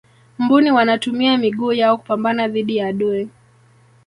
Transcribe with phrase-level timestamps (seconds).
[0.39, 3.29] mbuni wanatumia miguu yao kupambana dhidi ya adui